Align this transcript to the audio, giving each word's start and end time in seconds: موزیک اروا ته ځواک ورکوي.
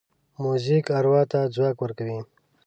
موزیک 0.43 0.85
اروا 0.97 1.21
ته 1.31 1.39
ځواک 1.55 1.77
ورکوي. 1.81 2.19